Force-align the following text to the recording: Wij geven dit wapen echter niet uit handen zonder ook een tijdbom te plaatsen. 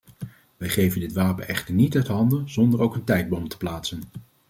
Wij 0.57 0.69
geven 0.69 0.99
dit 0.99 1.13
wapen 1.13 1.47
echter 1.47 1.73
niet 1.73 1.95
uit 1.95 2.07
handen 2.07 2.49
zonder 2.49 2.79
ook 2.81 2.95
een 2.95 3.03
tijdbom 3.03 3.47
te 3.47 3.57
plaatsen. 3.57 4.01